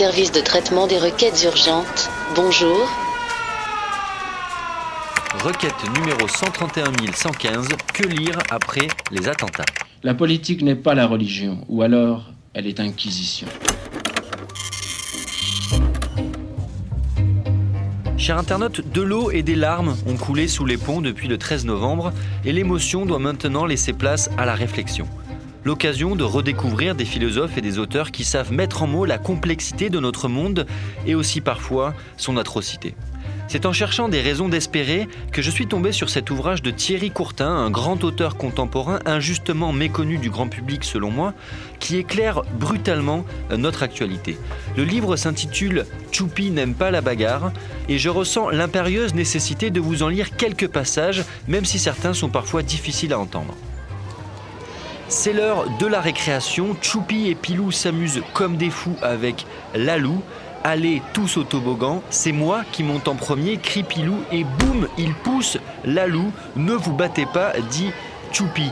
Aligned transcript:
service 0.00 0.32
de 0.32 0.40
traitement 0.40 0.86
des 0.86 0.96
requêtes 0.96 1.42
urgentes. 1.44 2.08
Bonjour. 2.34 2.88
Requête 5.44 5.74
numéro 5.94 6.26
131 6.26 7.12
115. 7.12 7.68
Que 7.92 8.04
lire 8.04 8.38
après 8.50 8.88
les 9.10 9.28
attentats? 9.28 9.66
La 10.02 10.14
politique 10.14 10.62
n'est 10.62 10.74
pas 10.74 10.94
la 10.94 11.06
religion, 11.06 11.66
ou 11.68 11.82
alors 11.82 12.30
elle 12.54 12.66
est 12.66 12.80
inquisition. 12.80 13.46
Chers 18.16 18.38
internautes, 18.38 18.90
de 18.90 19.02
l'eau 19.02 19.30
et 19.30 19.42
des 19.42 19.54
larmes 19.54 19.98
ont 20.06 20.16
coulé 20.16 20.48
sous 20.48 20.64
les 20.64 20.78
ponts 20.78 21.02
depuis 21.02 21.28
le 21.28 21.36
13 21.36 21.66
novembre 21.66 22.14
et 22.46 22.52
l'émotion 22.52 23.04
doit 23.04 23.18
maintenant 23.18 23.66
laisser 23.66 23.92
place 23.92 24.30
à 24.38 24.46
la 24.46 24.54
réflexion. 24.54 25.06
L'occasion 25.62 26.16
de 26.16 26.24
redécouvrir 26.24 26.94
des 26.94 27.04
philosophes 27.04 27.58
et 27.58 27.60
des 27.60 27.78
auteurs 27.78 28.12
qui 28.12 28.24
savent 28.24 28.52
mettre 28.52 28.82
en 28.82 28.86
mots 28.86 29.04
la 29.04 29.18
complexité 29.18 29.90
de 29.90 30.00
notre 30.00 30.26
monde 30.26 30.66
et 31.06 31.14
aussi 31.14 31.42
parfois 31.42 31.94
son 32.16 32.38
atrocité. 32.38 32.94
C'est 33.46 33.66
en 33.66 33.72
cherchant 33.72 34.08
des 34.08 34.20
raisons 34.20 34.48
d'espérer 34.48 35.08
que 35.32 35.42
je 35.42 35.50
suis 35.50 35.66
tombé 35.66 35.90
sur 35.90 36.08
cet 36.08 36.30
ouvrage 36.30 36.62
de 36.62 36.70
Thierry 36.70 37.10
Courtin, 37.10 37.50
un 37.50 37.68
grand 37.68 38.04
auteur 38.04 38.36
contemporain 38.36 39.00
injustement 39.04 39.72
méconnu 39.72 40.18
du 40.18 40.30
grand 40.30 40.46
public 40.46 40.84
selon 40.84 41.10
moi, 41.10 41.34
qui 41.80 41.96
éclaire 41.96 42.42
brutalement 42.58 43.24
notre 43.50 43.82
actualité. 43.82 44.38
Le 44.76 44.84
livre 44.84 45.16
s'intitule 45.16 45.84
Choupi 46.12 46.52
n'aime 46.52 46.74
pas 46.74 46.92
la 46.92 47.00
bagarre 47.00 47.52
et 47.88 47.98
je 47.98 48.08
ressens 48.08 48.50
l'impérieuse 48.50 49.14
nécessité 49.14 49.70
de 49.70 49.80
vous 49.80 50.04
en 50.04 50.08
lire 50.08 50.36
quelques 50.36 50.68
passages, 50.68 51.24
même 51.48 51.64
si 51.64 51.80
certains 51.80 52.14
sont 52.14 52.28
parfois 52.28 52.62
difficiles 52.62 53.12
à 53.12 53.18
entendre. 53.18 53.56
C'est 55.12 55.32
l'heure 55.32 55.68
de 55.80 55.86
la 55.86 56.00
récréation. 56.00 56.76
Choupi 56.80 57.30
et 57.30 57.34
Pilou 57.34 57.72
s'amusent 57.72 58.22
comme 58.32 58.56
des 58.56 58.70
fous 58.70 58.94
avec 59.02 59.44
Lalou. 59.74 60.22
Allez 60.62 61.02
tous 61.12 61.36
au 61.36 61.42
toboggan, 61.42 62.00
c'est 62.10 62.30
moi 62.30 62.62
qui 62.70 62.84
monte 62.84 63.08
en 63.08 63.16
premier, 63.16 63.56
crie 63.56 63.82
Pilou 63.82 64.18
et 64.30 64.44
boum, 64.44 64.86
il 64.98 65.12
pousse 65.14 65.58
Lalou. 65.84 66.30
Ne 66.54 66.74
vous 66.74 66.92
battez 66.92 67.26
pas, 67.26 67.52
dit 67.70 67.90
Choupi. 68.30 68.70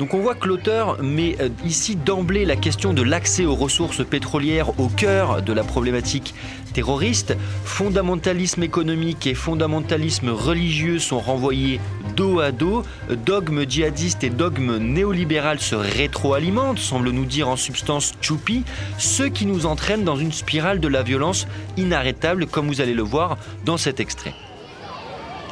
Donc 0.00 0.14
on 0.14 0.20
voit 0.20 0.34
que 0.34 0.48
l'auteur 0.48 1.02
met 1.02 1.36
euh, 1.42 1.50
ici 1.62 1.94
d'emblée 1.94 2.46
la 2.46 2.56
question 2.56 2.94
de 2.94 3.02
l'accès 3.02 3.44
aux 3.44 3.54
ressources 3.54 4.02
pétrolières 4.02 4.80
au 4.80 4.88
cœur 4.88 5.42
de 5.42 5.52
la 5.52 5.62
problématique 5.62 6.34
terroriste. 6.72 7.36
Fondamentalisme 7.66 8.62
économique 8.62 9.26
et 9.26 9.34
fondamentalisme 9.34 10.30
religieux 10.30 10.98
sont 11.00 11.20
renvoyés 11.20 11.80
dos 12.16 12.40
à 12.40 12.50
dos. 12.50 12.82
Dogme 13.26 13.68
djihadiste 13.68 14.24
et 14.24 14.30
dogme 14.30 14.78
néolibéral 14.78 15.60
se 15.60 15.74
rétroalimentent, 15.74 16.78
semble 16.78 17.10
nous 17.10 17.26
dire 17.26 17.50
en 17.50 17.56
substance 17.56 18.14
Choupi, 18.22 18.64
ce 18.96 19.24
qui 19.24 19.44
nous 19.44 19.66
entraîne 19.66 20.02
dans 20.02 20.16
une 20.16 20.32
spirale 20.32 20.80
de 20.80 20.88
la 20.88 21.02
violence 21.02 21.46
inarrêtable, 21.76 22.46
comme 22.46 22.68
vous 22.68 22.80
allez 22.80 22.94
le 22.94 23.02
voir 23.02 23.36
dans 23.66 23.76
cet 23.76 24.00
extrait. 24.00 24.32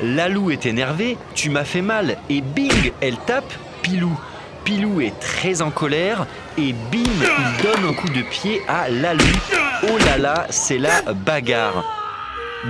Lalou 0.01 0.51
est 0.51 0.65
énervé, 0.65 1.19
tu 1.35 1.51
m'as 1.51 1.65
fait 1.65 1.83
mal, 1.83 2.17
et 2.31 2.41
bing, 2.41 2.93
elle 3.03 3.19
tape 3.27 3.53
Pilou. 3.83 4.19
Pilou 4.69 5.01
est 5.01 5.19
très 5.19 5.63
en 5.63 5.71
colère 5.71 6.27
et 6.59 6.75
bim, 6.93 6.99
il 6.99 7.63
donne 7.63 7.89
un 7.89 7.95
coup 7.95 8.11
de 8.11 8.21
pied 8.21 8.61
à 8.69 8.91
Lalou. 8.91 9.25
Oh 9.85 9.97
là 10.05 10.19
là, 10.19 10.47
c'est 10.51 10.77
la 10.77 11.01
bagarre. 11.15 11.87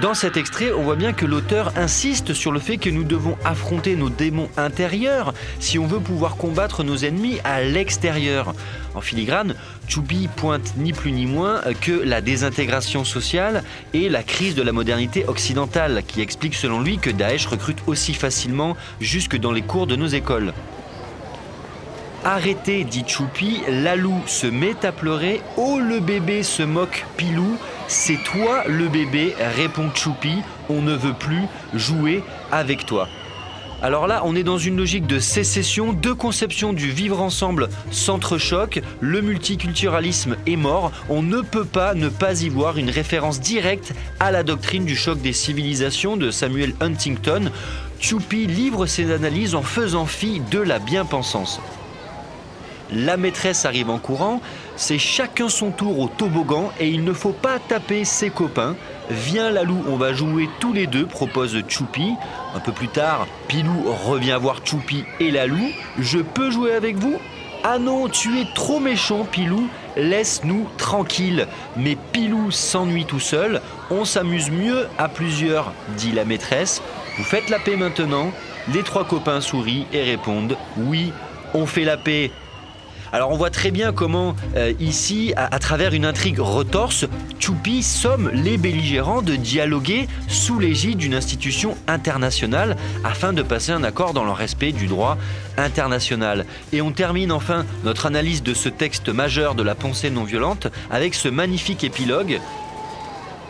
Dans 0.01 0.15
cet 0.15 0.37
extrait, 0.37 0.71
on 0.71 0.85
voit 0.85 0.95
bien 0.95 1.13
que 1.13 1.27
l'auteur 1.27 1.73
insiste 1.75 2.35
sur 2.35 2.53
le 2.53 2.61
fait 2.61 2.77
que 2.77 2.89
nous 2.89 3.03
devons 3.03 3.37
affronter 3.45 3.97
nos 3.97 4.11
démons 4.11 4.49
intérieurs 4.57 5.35
si 5.59 5.77
on 5.77 5.89
veut 5.89 5.99
pouvoir 5.99 6.37
combattre 6.37 6.85
nos 6.85 6.99
ennemis 6.99 7.41
à 7.43 7.63
l'extérieur. 7.63 8.55
En 8.95 9.01
filigrane, 9.01 9.57
Choubi 9.89 10.29
pointe 10.29 10.75
ni 10.77 10.93
plus 10.93 11.11
ni 11.11 11.27
moins 11.27 11.63
que 11.81 11.91
la 11.91 12.21
désintégration 12.21 13.05
sociale 13.05 13.65
et 13.93 14.09
la 14.09 14.23
crise 14.23 14.55
de 14.55 14.63
la 14.63 14.71
modernité 14.71 15.25
occidentale, 15.27 16.05
qui 16.07 16.21
explique 16.21 16.55
selon 16.55 16.81
lui 16.81 16.99
que 16.99 17.11
Daesh 17.11 17.47
recrute 17.47 17.83
aussi 17.89 18.15
facilement 18.15 18.77
jusque 19.01 19.37
dans 19.37 19.51
les 19.51 19.63
cours 19.63 19.89
de 19.89 19.97
nos 19.97 20.07
écoles. 20.07 20.53
Arrêtez, 22.25 22.83
dit 22.85 23.05
Choupi, 23.07 23.63
Lalou 23.69 24.15
se 24.27 24.49
met 24.49 24.85
à 24.85 24.91
pleurer. 24.91 25.41
Oh, 25.57 25.79
le 25.79 26.01
bébé 26.01 26.43
se 26.43 26.65
moque 26.65 27.07
Pilou. 27.17 27.57
C'est 27.87 28.19
toi 28.25 28.65
le 28.67 28.89
bébé, 28.89 29.35
répond 29.57 29.89
Choupi. 29.95 30.43
On 30.69 30.83
ne 30.83 30.95
veut 30.95 31.15
plus 31.15 31.45
jouer 31.75 32.25
avec 32.51 32.87
toi. 32.87 33.09
Alors 33.81 34.09
là, 34.09 34.23
on 34.25 34.35
est 34.35 34.43
dans 34.43 34.59
une 34.59 34.77
logique 34.77 35.07
de 35.07 35.21
sécession, 35.21 35.93
deux 35.93 36.15
conceptions 36.15 36.73
du 36.73 36.91
vivre 36.91 37.23
ensemble 37.23 37.69
s'entrechoquent, 37.93 38.83
le 38.99 39.21
multiculturalisme 39.21 40.37
est 40.49 40.57
mort, 40.57 40.91
on 41.09 41.23
ne 41.23 41.43
peut 41.43 41.65
pas 41.65 41.95
ne 41.95 42.09
pas 42.09 42.43
y 42.43 42.49
voir 42.49 42.77
une 42.77 42.91
référence 42.91 43.39
directe 43.41 43.95
à 44.19 44.33
la 44.33 44.43
doctrine 44.43 44.85
du 44.85 44.97
choc 44.97 45.21
des 45.21 45.33
civilisations 45.33 46.17
de 46.17 46.33
Samuel 46.33 46.75
Huntington. 46.81 47.53
Choupi 48.01 48.49
livre 48.49 48.87
ses 48.87 49.13
analyses 49.13 49.55
en 49.55 49.63
faisant 49.63 50.07
fi 50.07 50.41
de 50.51 50.59
la 50.59 50.81
bien-pensance. 50.81 51.61
La 52.93 53.19
maîtresse 53.19 53.67
arrive 53.67 53.91
en 53.91 53.99
courant, 53.99 54.41
c'est 54.77 54.99
chacun 54.99 55.49
son 55.49 55.71
tour 55.71 55.99
au 55.99 56.09
toboggan 56.09 56.73
et 56.81 56.89
il 56.89 57.05
ne 57.05 57.13
faut 57.13 57.33
pas 57.33 57.59
taper 57.59 58.05
ses 58.05 58.31
copains. 58.31 58.77
Viens 59.11 59.51
Lalou, 59.51 59.85
on 59.89 59.97
va 59.97 60.15
jouer 60.15 60.49
tous 60.59 60.73
les 60.73 60.87
deux, 60.87 61.05
propose 61.05 61.57
Choupi. 61.69 62.15
Un 62.55 62.61
peu 62.61 62.73
plus 62.73 62.89
tard, 62.89 63.27
Pilou 63.47 63.85
revient 64.07 64.39
voir 64.41 64.61
Choupi 64.65 65.05
et 65.21 65.31
Lalou. 65.31 65.71
Je 65.99 66.19
peux 66.19 66.51
jouer 66.51 66.73
avec 66.73 66.97
vous? 66.97 67.19
Ah 67.65 67.79
non, 67.79 68.09
tu 68.09 68.39
es 68.41 68.47
trop 68.55 68.81
méchant 68.81 69.25
Pilou, 69.25 69.69
laisse-nous 69.97 70.69
tranquilles. 70.79 71.47
Mais 71.77 71.97
Pilou 72.13 72.51
s'ennuie 72.51 73.05
tout 73.05 73.21
seul, 73.21 73.61
on 73.91 74.05
s'amuse 74.05 74.51
mieux 74.51 74.87
à 74.97 75.09
plusieurs, 75.09 75.73
dit 75.97 76.13
la 76.13 76.25
maîtresse. 76.25 76.81
Vous 77.19 77.25
faites 77.25 77.51
la 77.51 77.59
paix 77.59 77.77
maintenant 77.77 78.31
Les 78.73 78.83
trois 78.83 79.05
copains 79.05 79.41
sourient 79.41 79.87
et 79.93 80.05
répondent 80.05 80.57
Oui, 80.77 81.13
on 81.53 81.67
fait 81.67 81.85
la 81.85 81.97
paix. 81.97 82.31
Alors 83.13 83.31
on 83.31 83.37
voit 83.37 83.51
très 83.51 83.71
bien 83.71 83.93
comment 83.93 84.37
euh, 84.57 84.73
ici, 84.81 85.33
à, 85.37 85.59
travers 85.59 85.95
une 85.95 86.05
intrigue 86.05 86.41
retorse, 86.41 87.07
Choupi 87.39 87.83
somme 87.83 88.31
les 88.35 88.59
belligérants 88.59 89.23
de 89.23 89.35
dialoguer 89.37 90.09
sous 90.29 90.59
l'égide 90.59 90.99
d'une 90.99 91.15
institution 91.15 91.77
internationale 91.87 92.77
afin 93.05 93.33
de 93.33 93.43
passer 93.43 93.73
un 93.73 93.83
accord 93.83 94.13
dans 94.13 94.25
le 94.25 94.33
respect 94.33 94.73
du 94.73 94.87
droit 94.87 95.17
international. 95.57 96.45
Et 96.73 96.83
on 96.83 96.93
termine 96.93 97.33
enfin 97.33 97.65
notre 97.85 98.07
analyse 98.07 98.43
de 98.43 98.53
ce 98.53 98.69
texte 98.69 99.09
majeur 99.09 99.55
de 99.55 99.63
la 99.63 99.75
pensée 99.75 100.11
non 100.11 100.25
violente 100.25 100.67
avec 100.91 101.15
ce 101.15 101.29
magnifique 101.29 101.85
épilogue. 101.85 102.41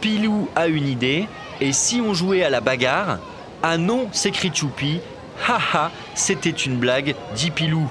Pilou 0.01 0.49
a 0.55 0.69
une 0.69 0.87
idée, 0.87 1.27
et 1.61 1.73
si 1.73 2.01
on 2.01 2.15
jouait 2.15 2.45
à 2.45 2.51
la 2.51 2.61
bagarre 2.61 3.19
Ah 3.65 3.77
non, 3.77 4.09
s'écrie 4.13 4.53
Choupi. 4.55 5.01
Haha, 5.49 5.91
c'était 6.15 6.51
une 6.51 6.77
blague, 6.77 7.17
dit 7.35 7.51
Pilou. 7.51 7.91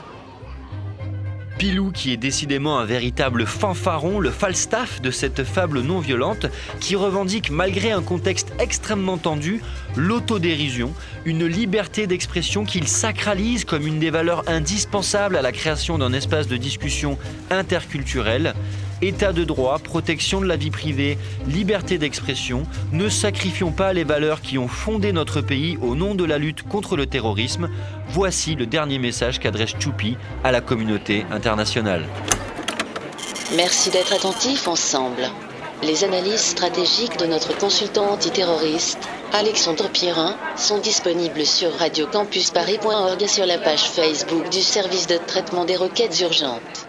Pilou 1.57 1.91
qui 1.91 2.13
est 2.13 2.17
décidément 2.17 2.77
un 2.77 2.85
véritable 2.85 3.47
fanfaron, 3.47 4.19
le 4.19 4.29
Falstaff 4.29 5.01
de 5.01 5.09
cette 5.09 5.43
fable 5.43 5.81
non 5.81 5.99
violente, 5.99 6.45
qui 6.79 6.95
revendique 6.95 7.49
malgré 7.49 7.91
un 7.91 8.03
contexte 8.03 8.53
extrêmement 8.59 9.17
tendu 9.17 9.61
l'autodérision, 9.95 10.93
une 11.25 11.47
liberté 11.47 12.05
d'expression 12.05 12.63
qu'il 12.63 12.87
sacralise 12.87 13.65
comme 13.65 13.87
une 13.87 13.99
des 13.99 14.11
valeurs 14.11 14.43
indispensables 14.47 15.35
à 15.35 15.41
la 15.41 15.51
création 15.51 15.97
d'un 15.97 16.13
espace 16.13 16.47
de 16.47 16.57
discussion 16.57 17.17
interculturel. 17.49 18.53
État 19.01 19.31
de 19.31 19.43
droit, 19.43 19.77
protection 19.77 20.41
de 20.41 20.47
la 20.47 20.55
vie 20.55 20.71
privée, 20.71 21.19
liberté 21.47 21.99
d'expression, 21.99 22.63
ne 22.91 23.09
sacrifions 23.09 23.71
pas 23.71 23.93
les 23.93 24.03
valeurs 24.03 24.41
qui 24.41 24.57
ont 24.57 24.67
fondé 24.67 25.13
notre 25.13 25.41
pays 25.41 25.77
au 25.83 25.95
nom 25.95 26.15
de 26.15 26.23
la 26.23 26.39
lutte 26.39 26.63
contre 26.63 26.97
le 26.97 27.05
terrorisme. 27.05 27.69
Voici 28.09 28.55
le 28.55 28.65
dernier 28.65 28.97
message 28.97 29.39
qu'adresse 29.39 29.73
Choupi 29.79 30.17
à 30.43 30.51
la 30.51 30.61
communauté 30.61 31.25
internationale. 31.29 32.05
Merci 33.55 33.91
d'être 33.91 34.13
attentifs 34.13 34.67
ensemble. 34.67 35.29
Les 35.83 36.03
analyses 36.03 36.41
stratégiques 36.41 37.17
de 37.19 37.27
notre 37.27 37.55
consultant 37.55 38.09
antiterroriste, 38.09 38.97
Alexandre 39.31 39.89
Pierrin, 39.89 40.35
sont 40.55 40.79
disponibles 40.79 41.45
sur 41.45 41.71
radiocampusparis.org 41.73 43.21
et 43.21 43.27
sur 43.27 43.45
la 43.45 43.59
page 43.59 43.91
Facebook 43.91 44.49
du 44.49 44.61
service 44.61 45.05
de 45.05 45.17
traitement 45.27 45.65
des 45.65 45.75
requêtes 45.75 46.19
urgentes. 46.19 46.87